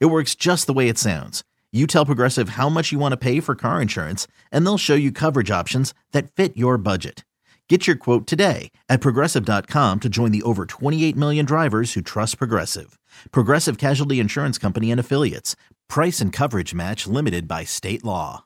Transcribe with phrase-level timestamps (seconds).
[0.00, 1.42] It works just the way it sounds.
[1.72, 4.94] You tell Progressive how much you want to pay for car insurance, and they'll show
[4.94, 7.24] you coverage options that fit your budget.
[7.68, 12.36] Get your quote today at progressive.com to join the over 28 million drivers who trust
[12.36, 12.98] Progressive.
[13.30, 15.56] Progressive Casualty Insurance Company and Affiliates.
[15.88, 18.44] Price and coverage match limited by state law.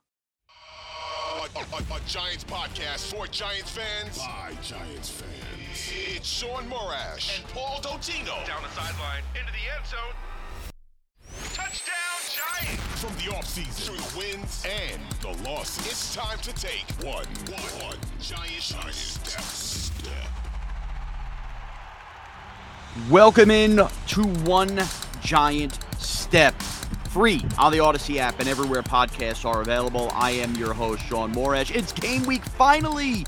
[1.57, 5.93] A, a, a Giants podcast for Giants fans by Giants fans.
[6.15, 8.47] It's Shaun Morash and Paul Dottino.
[8.47, 10.15] Down the sideline, into the end zone.
[12.97, 17.89] From the offseason to the wins and the losses, it's time to take one, one,
[17.89, 20.13] one Giants, Giants step, step.
[23.11, 24.81] Welcome in to One
[25.21, 26.55] Giant Step.
[27.11, 30.09] Free on the Audacy app and everywhere podcasts are available.
[30.15, 31.77] I am your host, Shaun Morash.
[31.77, 33.27] It's game week finally.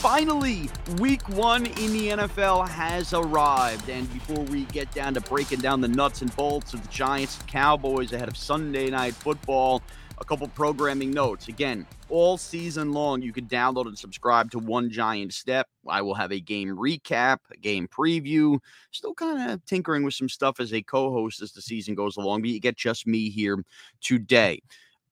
[0.00, 3.86] Finally, week one in the NFL has arrived.
[3.90, 7.38] And before we get down to breaking down the nuts and bolts of the Giants
[7.38, 9.82] and Cowboys ahead of Sunday night football,
[10.16, 11.48] a couple programming notes.
[11.48, 15.68] Again, all season long, you can download and subscribe to One Giant Step.
[15.86, 18.58] I will have a game recap, a game preview,
[18.92, 22.16] still kind of tinkering with some stuff as a co host as the season goes
[22.16, 23.62] along, but you get just me here
[24.00, 24.62] today.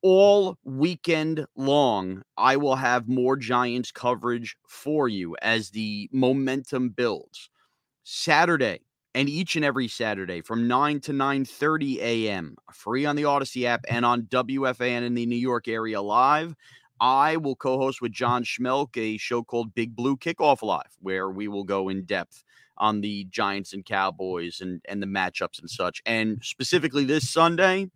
[0.02, 7.50] All weekend long, I will have more Giants coverage for you as the momentum builds.
[8.04, 8.80] Saturday,
[9.14, 12.56] and each and every Saturday from 9 to 9:30 a.m.
[12.72, 16.54] free on the Audacy app and on WFAN in the New York area live.
[17.00, 21.48] I will co-host with John Schmeelk a show called Big Blue Kickoff Live, where we
[21.48, 22.44] will go in depth
[22.78, 26.02] on the Giants and Cowboys and and the matchups and such.
[26.06, 27.90] And specifically this Sunday,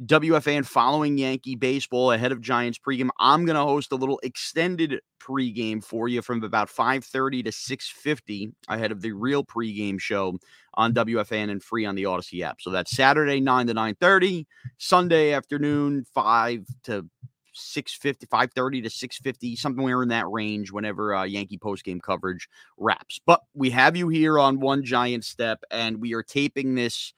[0.00, 3.10] WFAN following Yankee baseball ahead of Giants pregame.
[3.18, 8.52] I'm going to host a little extended pregame for you from about 5:30 to 6:50
[8.68, 10.38] ahead of the real pregame show
[10.74, 12.60] on WFAN and free on the Audacy app.
[12.60, 14.46] So that's Saturday 9 to 9:30,
[14.78, 17.08] Sunday afternoon 5 to
[17.54, 22.48] 650 530 to 650 somewhere in that range whenever uh, yankee postgame coverage
[22.78, 27.12] wraps but we have you here on one giant step and we are taping this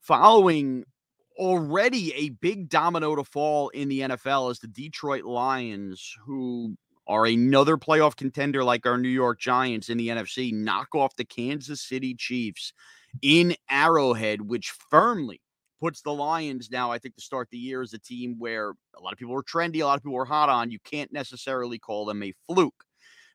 [0.00, 0.84] following
[1.42, 6.76] already a big domino to fall in the NFL is the Detroit Lions, who
[7.08, 11.24] are another playoff contender like our New York Giants in the NFC, knock off the
[11.24, 12.72] Kansas City Chiefs
[13.22, 15.40] in Arrowhead, which firmly
[15.80, 19.00] puts the Lions now, I think, to start the year as a team where a
[19.00, 20.70] lot of people are trendy, a lot of people are hot on.
[20.70, 22.84] You can't necessarily call them a fluke.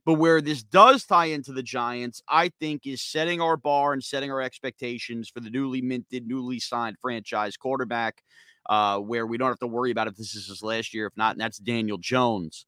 [0.07, 4.01] But where this does tie into the Giants, I think, is setting our bar and
[4.01, 8.23] setting our expectations for the newly minted, newly signed franchise quarterback,
[8.69, 11.07] uh, where we don't have to worry about if this is his last year.
[11.07, 12.66] If not, and that's Daniel Jones.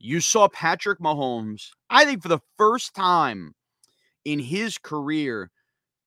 [0.00, 3.54] You saw Patrick Mahomes, I think, for the first time
[4.24, 5.52] in his career,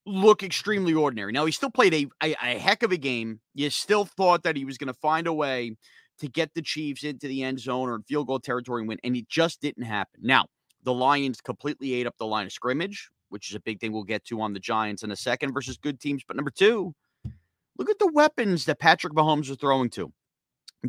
[0.05, 1.31] look extremely ordinary.
[1.31, 3.39] Now, he still played a, a, a heck of a game.
[3.55, 5.78] You still thought that he was going to find a way
[6.19, 9.16] to get the Chiefs into the end zone or field goal territory and win, and
[9.16, 10.19] it just didn't happen.
[10.23, 10.47] Now,
[10.84, 14.04] the Lions completely ate up the line of scrimmage, which is a big thing we'll
[14.04, 16.24] get to on the Giants in a second versus good teams.
[16.26, 16.94] But number two,
[17.78, 20.12] look at the weapons that Patrick Mahomes is throwing to.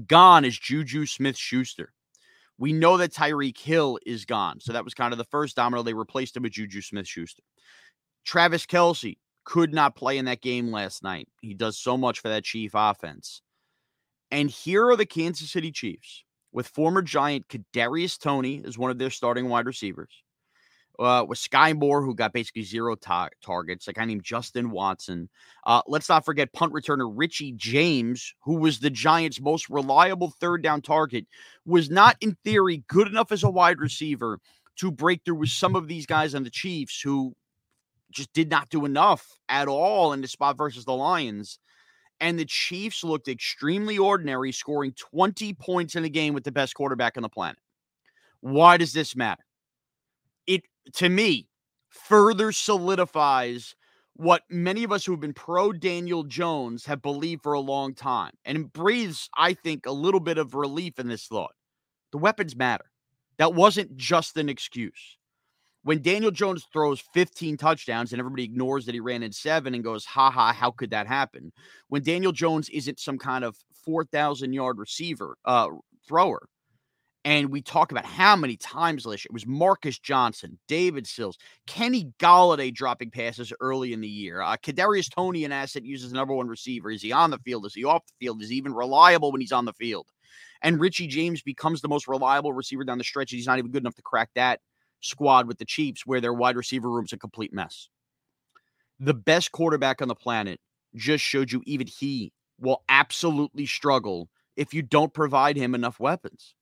[0.07, 1.93] Gone is Juju Smith Schuster.
[2.59, 4.61] We know that Tyreek Hill is gone.
[4.61, 5.83] So that was kind of the first domino.
[5.83, 7.43] They replaced him with Juju Smith Schuster.
[8.25, 11.29] Travis Kelce could not play in that game last night.
[11.41, 13.43] He does so much for that Chief offense.
[14.31, 18.99] And here are the Kansas City Chiefs with former Giant Kadarius Toney as one of
[18.99, 20.11] their starting wide receivers.
[20.99, 25.29] Uh, with Sky Moore, who got basically zero ta- targets, a guy named Justin Watson.
[25.65, 30.61] Uh, let's not forget punt returner Richie James, who was the Giants' most reliable third
[30.61, 31.25] down target,
[31.65, 34.41] was not in theory good enough as a wide receiver
[34.79, 37.33] to break through with some of these guys on the Chiefs who
[38.11, 41.61] just did not do enough at all in the spot versus the Lions
[42.21, 46.75] and the Chiefs looked extremely ordinary, scoring 20 points in a game with the best
[46.75, 47.59] quarterback on the planet.
[48.41, 49.45] Why does this matter?
[50.47, 50.63] It,
[50.95, 51.49] to me,
[51.89, 53.75] further solidifies
[54.15, 57.95] what many of us who have been pro Daniel Jones have believed for a long
[57.95, 58.33] time.
[58.45, 61.53] And it breathes, I think, a little bit of relief in this thought.
[62.11, 62.87] The weapons matter.
[63.39, 65.18] That wasn't just an excuse.
[65.85, 69.85] When Daniel Jones throws 15 touchdowns and everybody ignores that he ran in seven and
[69.85, 71.53] goes, ha ha, how could that happen?
[71.89, 75.69] When Daniel Jones isn't some kind of 4,000 yard receiver, uh,
[76.07, 76.49] thrower,
[77.25, 81.37] and we talk about how many times last year it was Marcus Johnson, David Sills,
[81.67, 84.41] Kenny Golladay dropping passes early in the year.
[84.41, 86.91] Uh, Kadarius Toney, an asset, uses number one receiver.
[86.91, 87.67] Is he on the field?
[87.67, 88.41] Is he off the field?
[88.41, 90.09] Is he even reliable when he's on the field?
[90.63, 93.31] And Richie James becomes the most reliable receiver down the stretch.
[93.31, 94.61] He's not even good enough to crack that
[95.01, 97.89] squad with the Chiefs, where their wide receiver room's a complete mess.
[99.01, 100.61] The best quarterback on the planet
[100.95, 106.55] just showed you even he will absolutely struggle if you don't provide him enough weapons.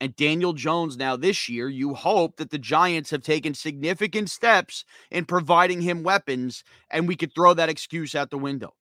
[0.00, 4.84] And Daniel Jones, now this year, you hope that the Giants have taken significant steps
[5.10, 8.74] in providing him weapons, and we could throw that excuse out the window.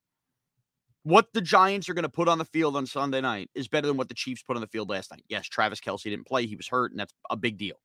[1.03, 3.87] What the Giants are going to put on the field on Sunday night is better
[3.87, 5.23] than what the Chiefs put on the field last night.
[5.27, 7.75] Yes, Travis Kelce didn't play, he was hurt, and that's a big deal.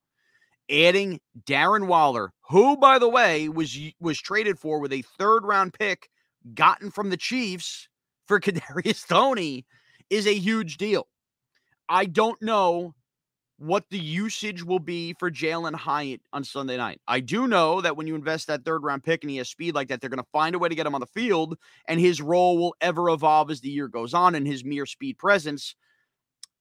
[0.69, 5.73] Adding Darren Waller, who, by the way, was was traded for with a third round
[5.73, 6.09] pick
[6.53, 7.89] gotten from the Chiefs
[8.27, 9.65] for Kadarius Toney,
[10.09, 11.07] is a huge deal.
[11.87, 12.93] I don't know
[13.59, 17.01] what the usage will be for Jalin Hyatt on Sunday night.
[17.07, 19.75] I do know that when you invest that third round pick and he has speed
[19.75, 21.99] like that, they're going to find a way to get him on the field, and
[21.99, 25.75] his role will ever evolve as the year goes on, and his mere speed presence,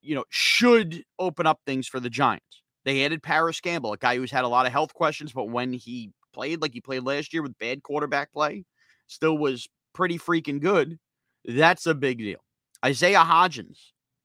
[0.03, 2.63] you know, should open up things for the Giants.
[2.89, 5.75] They added Parris Campbell, a guy who's had a lot of health questions, but when
[5.75, 8.65] he played like he played last year with bad quarterback play,
[9.09, 10.99] still was pretty freaking good.
[11.45, 12.39] That's a big deal.
[12.83, 13.77] Isaiah Hodgins,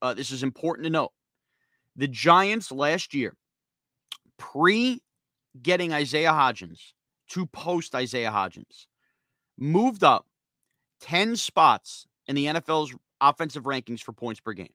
[0.02, 1.12] uh, this is important to note
[1.98, 3.36] the Giants last year,
[4.38, 5.02] pre
[5.62, 6.80] getting Isaiah Hodgins
[7.32, 8.86] to post Isaiah Hodgins,
[9.58, 10.26] moved up
[11.02, 14.74] 10 spots in the NFL's offensive rankings for points per game.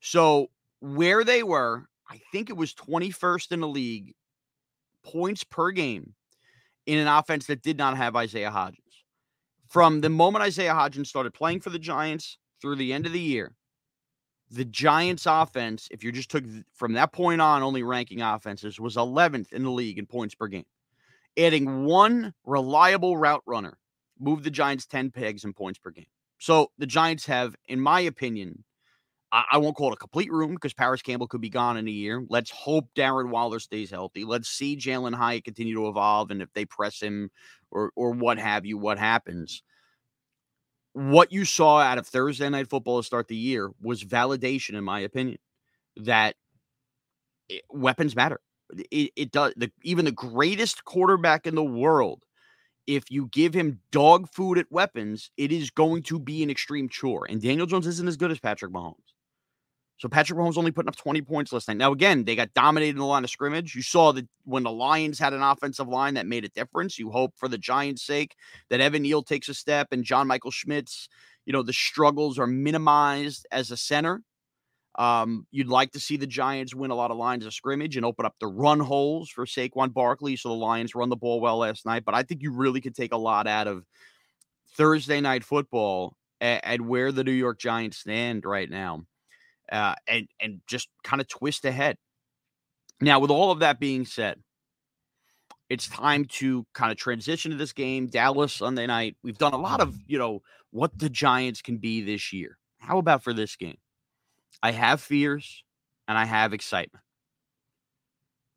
[0.00, 0.50] So,
[0.80, 4.14] where they were, I think it was 21st in the league
[5.04, 6.14] points per game
[6.86, 9.04] in an offense that did not have Isaiah Hodgins.
[9.68, 13.20] From the moment Isaiah Hodgins started playing for the Giants through the end of the
[13.20, 13.54] year,
[14.50, 16.44] the Giants offense, if you just took
[16.74, 20.46] from that point on only ranking offenses, was 11th in the league in points per
[20.46, 20.64] game.
[21.36, 23.76] Adding one reliable route runner
[24.18, 26.06] moved the Giants 10 pegs in points per game.
[26.38, 28.64] So the Giants have, in my opinion,
[29.30, 31.90] I, won't call it a complete room because Parris Campbell could be gone in a
[31.90, 32.24] year.
[32.30, 34.24] Let's hope Darren Waller stays healthy.
[34.24, 36.30] Let's see Jalin Hyatt continue to evolve.
[36.30, 37.30] And if they press him
[37.70, 39.62] or or what have you, what happens
[40.98, 44.82] what you saw out of Thursday night football to start the year was validation, in
[44.82, 45.38] my opinion,
[45.96, 46.34] that
[47.48, 48.40] it, weapons matter.
[48.90, 49.54] It, it does.
[49.56, 52.24] The, even the greatest quarterback in the world,
[52.88, 56.88] if you give him dog food at weapons, it is going to be an extreme
[56.88, 57.26] chore.
[57.30, 59.07] And Daniel Jones isn't as good as Patrick Mahomes.
[59.98, 61.76] So Patrick Mahomes only putting up 20 points last night.
[61.76, 63.74] Now, again, they got dominated in the line of scrimmage.
[63.74, 67.00] You saw that when the Lions had an offensive line that made a difference.
[67.00, 68.36] You hope for the Giants' sake
[68.70, 71.08] that Evan Neal takes a step and John Michael Schmitz,
[71.46, 74.22] you know, the struggles are minimized as a center.
[74.94, 78.06] Um, you'd like to see the Giants win a lot of lines of scrimmage and
[78.06, 80.36] open up the run holes for Saquon Barkley.
[80.36, 82.04] So the Lions run the ball well last night.
[82.04, 83.84] But I think you really could take a lot out of
[84.76, 89.04] Thursday night football and, where the New York Giants stand right now
[89.70, 91.96] uh, and and just kind of twist ahead.
[93.00, 94.40] Now, with all of that being said,
[95.68, 98.06] it's time to kind of transition to this game.
[98.06, 99.16] Dallas Sunday night.
[99.22, 102.58] We've done a lot of you know what the Giants can be this year.
[102.78, 103.78] How about for this game?
[104.62, 105.64] I have fears
[106.06, 107.04] and I have excitement.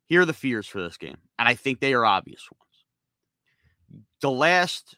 [0.06, 4.04] Here are the fears for this game, and I think they are obvious ones.
[4.20, 4.96] The last.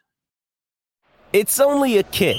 [1.33, 2.39] It's only a kick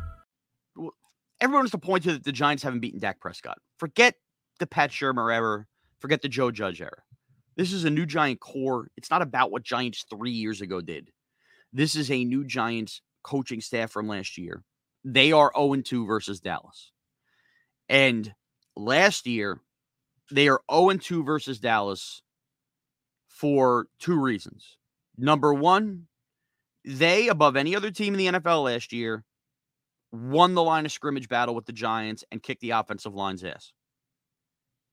[1.41, 3.57] everyone wants to point to that the Giants haven't beaten Dak Prescott.
[3.77, 4.15] Forget
[4.59, 5.65] the Pat Shurmur era.
[5.99, 7.03] Forget the Joe Judge era.
[7.57, 8.89] This is a new Giant core.
[8.95, 11.09] It's not about what Giants three years ago did.
[11.73, 14.63] This is a new Giants coaching staff from last year.
[15.03, 16.91] They are 0 2 versus Dallas.
[17.89, 18.33] And
[18.75, 19.59] last year,
[20.31, 22.21] they are 0 2 versus Dallas
[23.27, 24.77] for two reasons.
[25.17, 26.07] Number one,
[26.85, 29.23] they, above any other team in the NFL last year,
[30.11, 33.71] won the line of scrimmage battle with the Giants and kicked the offensive line's ass.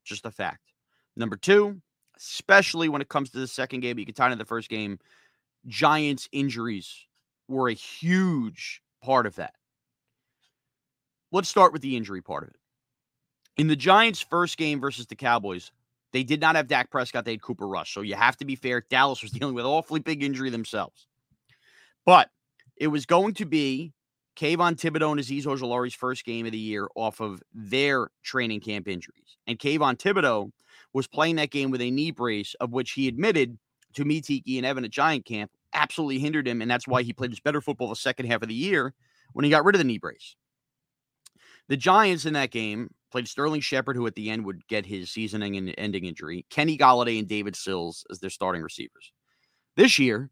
[0.05, 0.73] Just a fact.
[1.17, 1.81] Number two,
[2.17, 4.99] especially when it comes to the second game, you can tie into the first game,
[5.67, 7.07] Giants injuries
[7.49, 9.55] were a huge part of that.
[11.33, 12.57] Let's start with the injury part of it.
[13.57, 15.73] In the Giants' first game versus the Cowboys,
[16.13, 17.93] they did not have Dak Prescott, they had Cooper Rush.
[17.93, 18.85] So you have to be fair.
[18.89, 21.07] Dallas was dealing with awfully big injury themselves.
[22.07, 22.31] But
[22.77, 23.93] it was going to be
[24.39, 28.87] Kayvon Thibodeaux and Azeez Ojulari's first game of the year off of their training camp
[28.87, 29.37] injuries.
[29.49, 30.53] And Kayvon Thibodeaux
[30.93, 33.59] was playing that game with a knee brace, of which he admitted
[33.95, 36.63] to me, Tiki, and Evan at Giant Camp absolutely hindered him.
[36.63, 38.95] And that's why he played his better football the second half of the year
[39.33, 40.37] when he got rid of the knee brace.
[41.69, 45.11] The Giants in that game played Sterling Shepard, who at the end would get his
[45.11, 49.13] season ending injury, Kenny Golladay and David Sills as their starting receivers.
[49.77, 50.31] This year,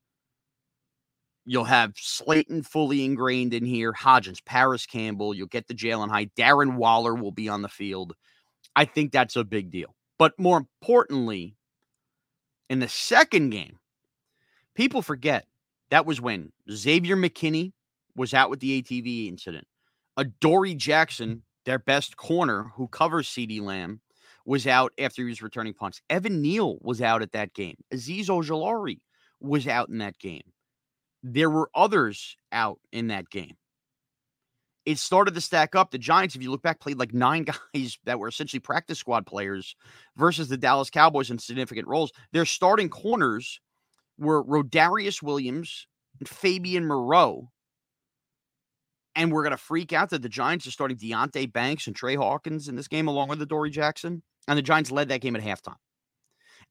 [1.46, 6.34] you'll have Slayton fully ingrained in here, Hodgins, Parris Campbell, you'll get the Jalin Hyatt,
[6.34, 8.14] Darren Waller will be on the field.
[8.74, 9.94] I think that's a big deal.
[10.18, 11.56] But more importantly,
[12.68, 13.78] in the second game,
[14.74, 15.46] people forget
[15.90, 17.72] that was when Xavier McKinney
[18.16, 19.66] was out with the ATV incident.
[20.16, 24.00] Adoree Jackson, their best corner who covers CeeDee Lamb,
[24.44, 26.00] was out after he was returning punts.
[26.10, 27.76] Evan Neal was out at that game.
[27.92, 29.00] Azeez Ojulari
[29.40, 30.42] was out in that game.
[31.23, 33.56] There were others out in that game.
[34.85, 35.90] It started to stack up.
[35.90, 37.44] The Giants, if you look back, played like nine
[37.75, 39.75] guys that were essentially practice squad players
[40.16, 42.12] versus the Dallas Cowboys in significant roles.
[42.32, 43.61] Their starting corners
[44.18, 45.87] were Rodarius Williams
[46.20, 47.50] and Fabian Moreau
[49.16, 52.14] and we're going to freak out that the Giants are starting Deonte Banks and Tre
[52.14, 54.23] Hawkins in this game along with Adoree Jackson.
[54.46, 55.76] And the Giants led that game at halftime.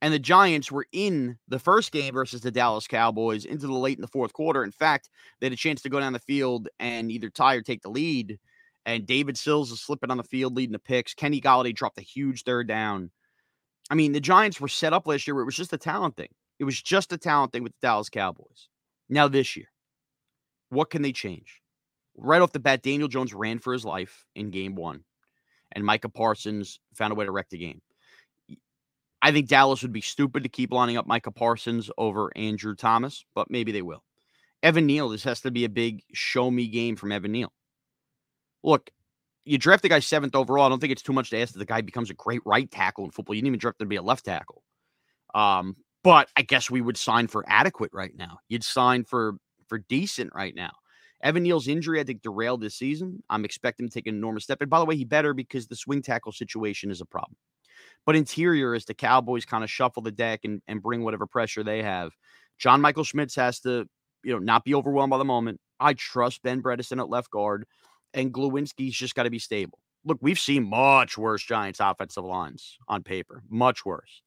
[0.02, 3.98] And the Giants were in the first game versus the Dallas Cowboys into the late
[3.98, 4.64] in the fourth quarter.
[4.64, 5.10] In fact,
[5.40, 7.90] they had a chance to go down the field and either tie or take the
[7.90, 8.38] lead.
[8.86, 11.14] And David Sills is slipping on the field, leading the picks.
[11.14, 13.10] Kenny Golladay dropped a huge third down.
[13.90, 16.18] I mean, the Giants were set up last year where it was just a talent
[16.18, 16.30] thing.
[16.60, 18.68] It was just a talent thing with the Dallas Cowboys.
[19.10, 19.68] Now, this year,
[20.70, 21.62] what can they change?
[22.18, 25.04] right off the bat, Daniel Jones ran for his life in game one,
[25.72, 27.82] and Micah Parsons found a way to wreck the game.
[29.25, 33.25] I think Dallas would be stupid to keep lining up Micah Parsons over Andrew Thomas,
[33.34, 34.03] but maybe they will.
[34.62, 37.51] Evan Neal, this has to be a big show me game from Evan Neal.
[38.63, 38.91] Look,
[39.44, 40.67] you draft the guy seventh overall.
[40.67, 42.70] I don't think it's too much to ask that the guy becomes a great right
[42.70, 43.34] tackle in football.
[43.34, 44.62] You didn't even draft him to be a left tackle.
[45.34, 48.38] Um, but I guess we would sign for adequate right now.
[48.48, 50.74] You'd sign for for decent right now.
[51.24, 53.24] Evan Neal's injury, I think, derailed this season.
[53.32, 54.62] I'm expecting him to take an enormous step.
[54.62, 57.38] And by the way, he better because the swing tackle situation is a problem.
[58.06, 61.64] But interior, as the Cowboys kind of shuffle the deck and, and bring whatever pressure
[61.64, 62.12] they have,
[62.58, 63.88] John Michael Schmitz has to,
[64.24, 65.60] you know, not be overwhelmed by the moment.
[65.80, 67.66] I trust Ben Bredeson at left guard,
[68.14, 69.80] and Glowinski's just got to be stable.
[70.06, 74.22] Look, we've seen much worse Giants offensive lines on paper, much worse.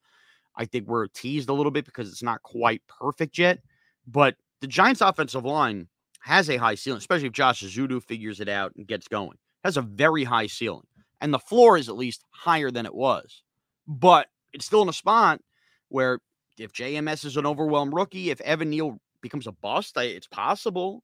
[0.56, 3.60] I think we're teased a little bit because it's not quite perfect yet,
[4.06, 5.86] but the Giants offensive line
[6.20, 9.38] has a high ceiling, especially if Josh Ezeudu figures it out and gets going.
[9.62, 10.86] Has a very high ceiling.
[11.20, 13.42] And the floor is at least higher than it was.
[13.88, 15.40] But it's still in a spot
[15.88, 16.20] where
[16.58, 21.02] if JMS is an overwhelmed rookie, if Evan Neal becomes a bust, it's possible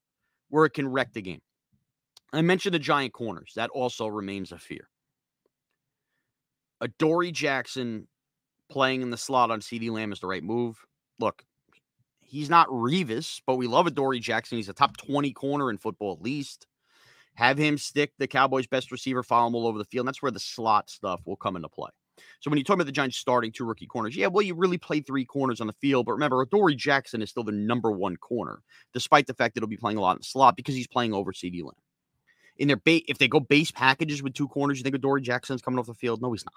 [0.51, 1.41] where it can wreck the game.
[2.33, 3.53] I mentioned the giant corners.
[3.57, 4.89] That also remains a fear.
[6.81, 8.07] Adoree Jackson
[8.69, 10.77] playing in the slot on CeeDee Lamb is the right move.
[11.19, 11.45] Look,
[12.35, 14.57] He's not Revis, but we love Adoree Jackson.
[14.57, 16.67] He's a top 20 corner in football, at least.
[17.35, 20.03] Have him stick the Cowboys' best receiver, follow him all over the field.
[20.03, 21.91] And that's where the slot stuff will come into play.
[22.41, 24.79] So when you talk about the Giants starting two rookie corners, yeah, well, you really
[24.79, 26.07] play three corners on the field.
[26.07, 29.69] But remember, Adoree Jackson is still the number one corner, despite the fact that he'll
[29.69, 31.73] be playing a lot in the slot because he's playing over CeeDee Lamb.
[32.57, 35.63] In their ba- if they go base packages with two corners, you think Adoree Jackson's
[35.63, 36.23] coming off the field?
[36.23, 36.53] No, he's not.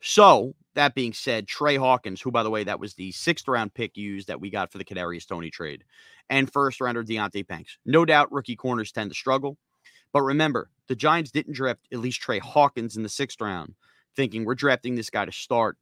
[0.00, 3.72] So that being said, Tre Hawkins, who by the way, that was the sixth round
[3.72, 5.82] pick used that we got for the Kadarius Toney trade,
[6.28, 7.78] and first rounder Deonte Banks.
[7.86, 9.56] No doubt, rookie corners tend to struggle,
[10.12, 13.74] but remember, the Giants didn't draft at least Tre Hawkins in the sixth round,
[14.16, 15.76] thinking we're drafting this guy to start,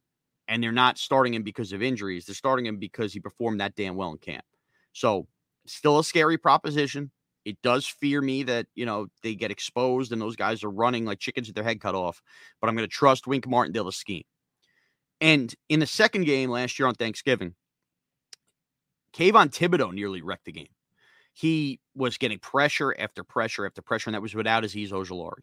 [0.47, 2.25] and they're not starting him because of injuries.
[2.25, 4.45] They're starting him because he performed that damn well in camp.
[4.93, 5.27] So,
[5.65, 7.11] still a scary proposition.
[7.45, 11.05] It does fear me that, you know, they get exposed and those guys are running
[11.05, 12.21] like chickens with their head cut off.
[12.61, 14.23] But I'm going to trust Wink Martindale to scheme.
[15.19, 17.55] And in the second game last year on Thanksgiving,
[19.13, 20.67] Kayvon Thibodeaux nearly wrecked the game.
[21.33, 25.41] He was getting pressure after pressure after pressure, and that was without Azeez Ojulari.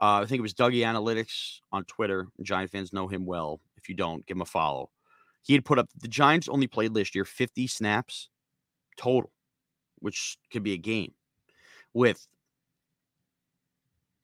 [0.00, 2.28] Uh, I think it was Dougie Analytics on Twitter.
[2.42, 3.60] Giant fans know him well.
[3.76, 4.90] If you don't, give him a follow.
[5.42, 8.28] He had put up the Giants only played last year 50 snaps
[8.96, 9.30] total,
[9.98, 11.12] which could be a game,
[11.92, 12.26] with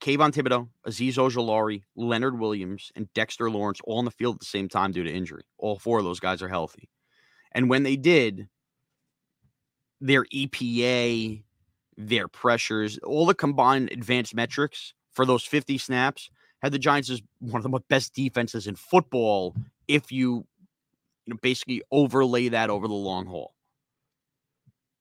[0.01, 4.45] Kayvon Thibodeaux, Azeez Ojulari, Leonard Williams, and Dexter Lawrence all on the field at the
[4.45, 5.43] same time due to injury.
[5.57, 6.89] All four of those guys are healthy.
[7.51, 8.47] And when they did,
[9.99, 11.43] their EPA,
[11.97, 16.29] their pressures, all the combined advanced metrics for those 50 snaps
[16.61, 19.55] had the Giants as one of the best defenses in football
[19.87, 20.45] if you,
[21.25, 23.55] you know, basically overlay that over the long haul.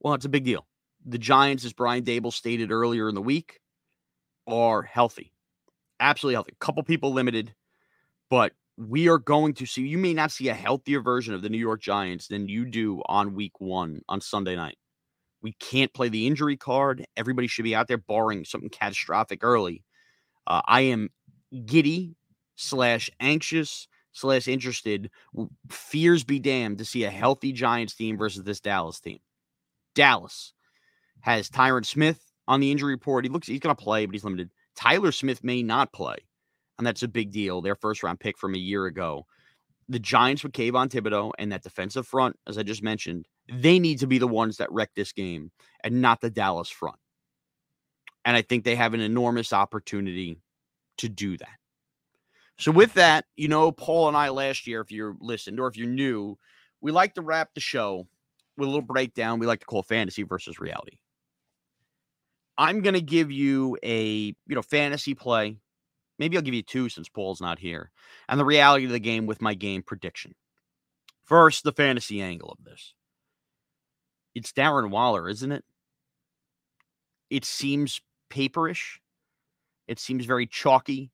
[0.01, 0.67] Well, it's a big deal.
[1.05, 3.61] The Giants, as Brian Daboll stated earlier in the week,
[4.47, 5.33] are healthy.
[6.01, 6.53] Absolutely healthy.
[6.53, 7.55] A couple people limited,
[8.31, 11.51] but we are going to see you may not see a healthier version of the
[11.51, 14.79] New York Giants than you do on week one on Sunday night.
[15.43, 17.05] We can't play the injury card.
[17.19, 19.83] Everybody should be out there, barring something catastrophic early.
[20.47, 21.11] Uh, I am
[21.65, 22.17] giddy
[22.57, 25.11] slash anxious slash interested.
[25.71, 29.19] Fears be damned to see a healthy Giants team versus this Dallas team.
[29.95, 30.53] Dallas
[31.21, 33.25] has Tyron Smith on the injury report.
[33.25, 34.51] He looks he's going to play, but he's limited.
[34.75, 36.17] Tyler Smith may not play,
[36.79, 37.61] and that's a big deal.
[37.61, 39.27] Their first round pick from a year ago.
[39.89, 44.01] The Giants with Kayvon Thibodeaux and that defensive front, as I just mentioned, they need
[44.01, 45.53] to be the ones that wreck this game
[45.85, 46.99] and not the Dallas front.
[48.27, 50.43] And I think they have an enormous opportunity
[50.99, 51.57] to do that.
[52.59, 55.77] So, with that, you know, Paul and I last year, if you're listened or if
[55.77, 56.37] you're new,
[56.81, 58.07] we like to wrap the show
[58.57, 60.99] with a little breakdown we like to call fantasy versus reality.
[62.59, 65.59] I'm going to give you a, you know, fantasy play.
[66.19, 67.91] Maybe I'll give you two since Paul's not here.
[68.29, 70.35] And the reality of the game with my game prediction.
[71.25, 72.95] First, the fantasy angle of this.
[74.35, 75.65] It's Darren Waller, isn't it?
[77.29, 78.99] It seems paperish.
[79.89, 81.11] It seems very chalky,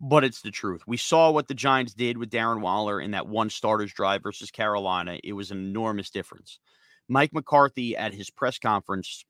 [0.00, 0.82] but it's the truth.
[0.86, 4.50] We saw what the Giants did with Darren Waller in that one starters drive versus
[4.50, 5.18] Carolina.
[5.22, 6.58] It was an enormous difference.
[7.08, 9.24] Mike McCarthy at his press conference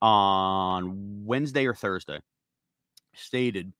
[0.00, 2.20] on Wednesday or Thursday
[3.14, 3.72] stated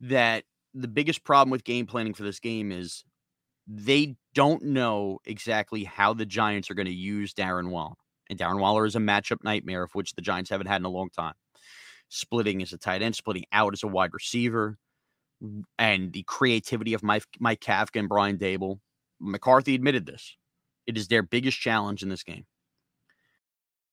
[0.00, 3.04] that the biggest problem with game planning for this game is
[3.66, 7.94] they don't know exactly how the Giants are going to use Darren Waller.
[8.28, 10.90] And Darren Waller is a matchup nightmare of which the Giants haven't had in a
[10.90, 11.34] long time.
[12.08, 14.78] Splitting as a tight end, splitting out as a wide receiver,
[15.78, 18.80] and the creativity of Mike, Mike Kafka and Brian Daboll.
[19.20, 20.36] McCarthy admitted this.
[20.86, 22.44] It is their biggest challenge in this game.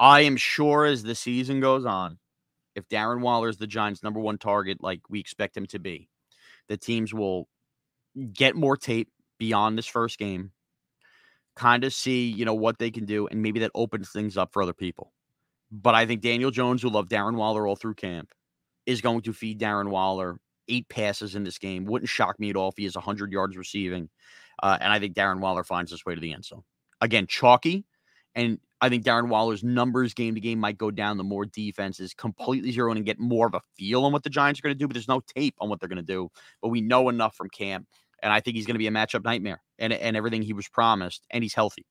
[0.00, 2.18] I am sure as the season goes on,
[2.74, 6.08] if Darren Waller is the Giants' number one target, like we expect him to be,
[6.68, 7.48] the teams will
[8.32, 10.52] get more tape beyond this first game,
[11.56, 14.52] kind of see, you know, what they can do, and maybe that opens things up
[14.52, 15.12] for other people.
[15.70, 18.30] But I think Daniel Jones, who loved Darren Waller all through camp,
[18.86, 21.84] is going to feed Darren Waller eight passes in this game.
[21.84, 24.08] Wouldn't shock me at all if he has 100 yards receiving.
[24.62, 26.62] Uh, and I think Darren Waller finds his way to the end zone.
[27.00, 27.84] Again, chalky.
[28.34, 31.98] And I think Darren Waller's numbers game to game might go down the more defense
[31.98, 34.74] is completely zero and get more of a feel on what the Giants are going
[34.74, 36.30] to do, but there's no tape on what they're going to do.
[36.62, 37.86] But we know enough from camp.
[38.22, 40.68] And I think he's going to be a matchup nightmare and, and everything he was
[40.68, 41.86] promised, and he's healthy.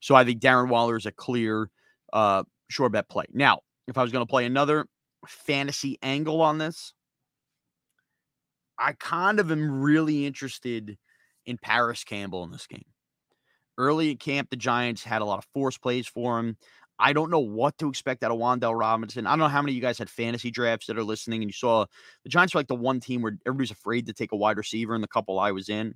[0.00, 1.70] So I think Darren Waller is a clear
[2.12, 3.24] uh, sure bet play.
[3.32, 4.86] Now, if I was going to play another
[5.26, 6.94] fantasy angle on this,
[8.78, 10.96] I kind of am really interested
[11.46, 12.84] in Parris Campbell in this game.
[13.76, 16.56] Early in camp, the Giants had a lot of force plays for him.
[16.98, 19.26] I don't know what to expect out of Wan'Dale Robinson.
[19.26, 21.48] I don't know how many of you guys had fantasy drafts that are listening and
[21.48, 21.86] you saw
[22.22, 24.94] the Giants were like the one team where everybody's afraid to take a wide receiver
[24.94, 25.94] in the couple I was in.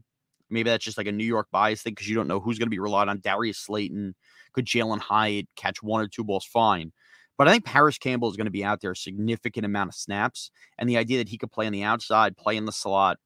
[0.51, 2.67] Maybe that's just like a New York bias thing because you don't know who's going
[2.67, 3.21] to be relied on.
[3.21, 4.15] Darius Slayton,
[4.53, 6.45] could Jalin Hyatt catch one or two balls?
[6.45, 6.93] Fine.
[7.37, 9.95] But I think Parris Campbell is going to be out there a significant amount of
[9.95, 10.51] snaps.
[10.79, 13.19] And the idea that he could play on the outside, play in the slot,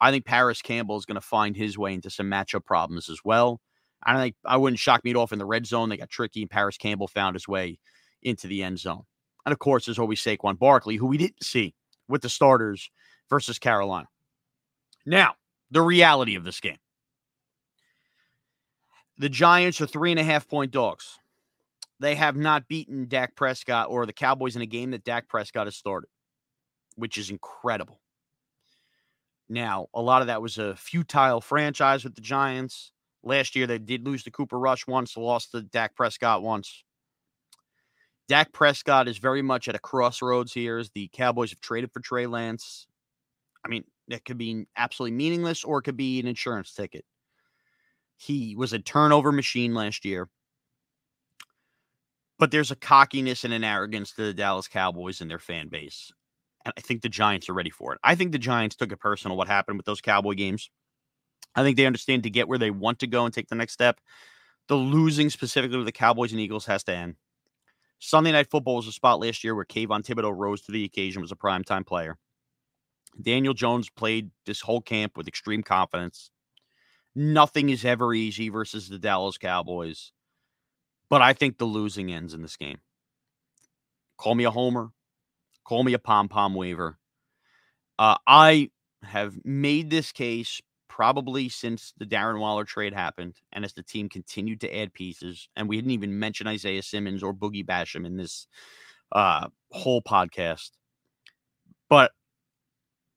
[0.00, 3.18] I think Parris Campbell is going to find his way into some matchup problems as
[3.24, 3.60] well.
[4.04, 6.08] I don't think I wouldn't shock me at all in the red zone they got
[6.08, 7.78] tricky and Parris Campbell found his way
[8.22, 9.02] into the end zone.
[9.44, 11.74] And of course, there's always Saquon Barkley, who we didn't see
[12.08, 12.90] with the starters
[13.28, 14.08] versus Carolina.
[15.06, 15.34] Now,
[15.70, 16.78] the reality of this game.
[19.18, 21.18] The Giants are three and a half point dogs.
[22.00, 25.66] They have not beaten Dak Prescott or the Cowboys in a game that Dak Prescott
[25.66, 26.08] has started,
[26.94, 28.00] which is incredible.
[29.48, 32.92] Now, a lot of that was a futile franchise with the Giants.
[33.22, 36.84] Last year, they did lose to Cooper Rush once, lost to Dak Prescott once.
[38.28, 42.00] Dak Prescott is very much at a crossroads here as the Cowboys have traded for
[42.00, 42.86] Trey Lance.
[43.64, 47.04] I mean, that could be absolutely meaningless or it could be an insurance ticket.
[48.16, 50.28] He was a turnover machine last year.
[52.38, 56.12] But there's a cockiness and an arrogance to the Dallas Cowboys and their fan base.
[56.64, 58.00] And I think the Giants are ready for it.
[58.04, 60.70] I think the Giants took it personal what happened with those Cowboy games.
[61.54, 63.72] I think they understand to get where they want to go and take the next
[63.72, 64.00] step.
[64.68, 67.16] The losing specifically with the Cowboys and Eagles has to end.
[67.98, 71.20] Sunday Night Football was a spot last year where Kayvon Thibodeaux rose to the occasion,
[71.20, 72.16] was a primetime player.
[73.20, 76.30] Daniel Jones played this whole camp with extreme confidence.
[77.14, 80.12] Nothing is ever easy versus the Dallas Cowboys.
[81.10, 82.78] But I think the losing ends in this game.
[84.18, 84.90] Call me a homer.
[85.64, 86.98] Call me a pom pom waiver.
[87.98, 88.70] Uh, I
[89.02, 94.08] have made this case probably since the Darren Waller trade happened, and as the team
[94.08, 98.16] continued to add pieces, and we didn't even mention Isaiah Simmons or Boogie Basham in
[98.16, 98.46] this
[99.12, 100.70] uh, whole podcast.
[101.88, 102.12] But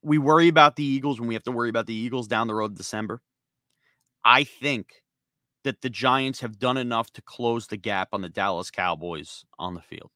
[0.01, 2.55] we worry about the Eagles when we have to worry about the Eagles down the
[2.55, 3.21] road December.
[4.23, 5.03] I think
[5.63, 9.75] that the Giants have done enough to close the gap on the Dallas Cowboys on
[9.75, 10.11] the field.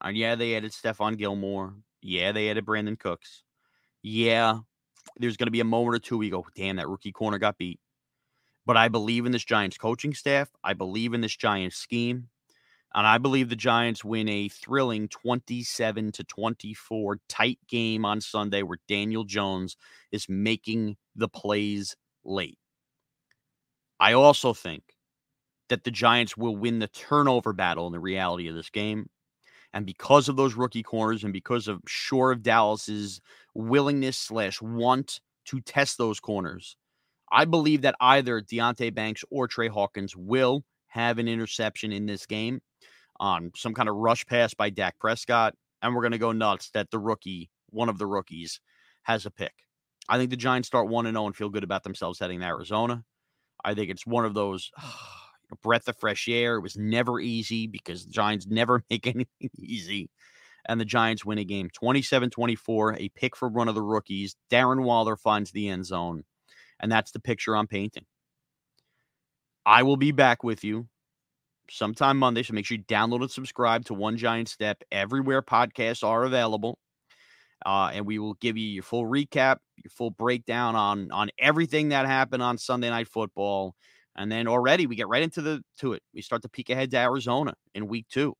[0.00, 1.74] And yeah, they added Stephon Gilmore.
[2.00, 3.44] Yeah, they added Brandin Cooks.
[4.02, 4.58] Yeah,
[5.16, 7.58] there's going to be a moment or two we go, damn, that rookie corner got
[7.58, 7.80] beat.
[8.64, 10.50] But I believe in this Giants coaching staff.
[10.62, 12.28] I believe in this Giants scheme.
[12.94, 18.62] And I believe the Giants win a thrilling 27 to 24 tight game on Sunday
[18.62, 19.76] where Daniel Jones
[20.10, 22.58] is making the plays late.
[23.98, 24.82] I also think
[25.70, 29.08] that the Giants will win the turnover battle in the reality of this game.
[29.74, 33.20] And because of those rookie corners and because of sure of Dallas's
[33.54, 36.76] willingness slash want to test those corners,
[37.30, 42.26] I believe that either Deonte Banks or Tre Hawkins will have an interception in this
[42.26, 42.60] game
[43.18, 45.54] on some kind of rush pass by Dak Prescott.
[45.80, 48.60] And we're going to go nuts that the rookie, one of the rookies,
[49.04, 49.54] has a pick.
[50.08, 53.02] I think the Giants start 1 0 and feel good about themselves heading to Arizona.
[53.64, 55.21] I think it's one of those ah,
[55.56, 56.56] breath of fresh air.
[56.56, 60.10] It was never easy because the Giants never make anything easy.
[60.66, 64.36] And the Giants win a game 27 24, a pick for one of the rookies.
[64.50, 66.24] Darren Waller finds the end zone.
[66.80, 68.04] And that's the picture I'm painting.
[69.64, 70.88] I will be back with you
[71.70, 72.42] sometime Monday.
[72.42, 76.78] So make sure you download and subscribe to One Giant Step everywhere podcasts are available.
[77.64, 81.90] Uh, and we will give you your full recap, your full breakdown on on everything
[81.90, 83.76] that happened on Sunday Night Football,
[84.16, 86.02] and then already we get right into the to it.
[86.14, 88.34] We start to peek ahead to Arizona in Week Two,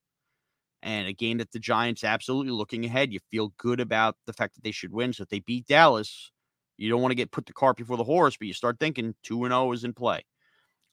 [0.83, 3.13] and a game that the Giants absolutely looking ahead.
[3.13, 5.13] You feel good about the fact that they should win.
[5.13, 6.31] So if they beat Dallas,
[6.77, 9.15] you don't want to get put the cart before the horse, but you start thinking
[9.23, 10.25] two and zero oh is in play.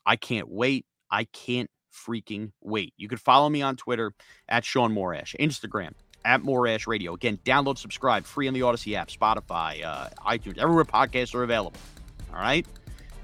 [0.06, 0.86] I can't wait.
[1.12, 2.94] I can't freaking wait.
[2.98, 4.14] You can follow me on Twitter
[4.48, 5.92] at Shaun Morash, Instagram
[6.26, 7.14] at Morash Radio.
[7.14, 11.80] Again, download, subscribe, free on the Audacy app, Spotify, uh, iTunes, everywhere podcasts are available.
[12.34, 12.66] All right.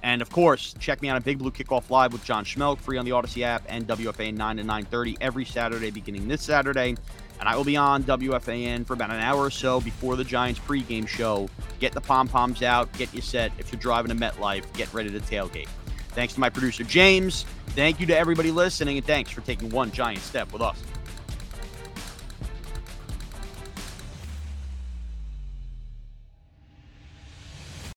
[0.05, 2.99] And of course, check me out on Big Blue Kickoff Live with John Schmeelk, free
[2.99, 6.95] on the Audacy app and WFAN 9 to 9:30 every Saturday, beginning this Saturday.
[7.39, 10.59] And I will be on WFAN for about an hour or so before the Giants
[10.59, 11.49] pregame show.
[11.79, 13.51] Get the pom poms out, get you set.
[13.57, 15.69] If you're driving to MetLife, get ready to tailgate.
[16.09, 17.43] Thanks to my producer James.
[17.69, 20.77] Thank you to everybody listening, and thanks for taking one giant step with us.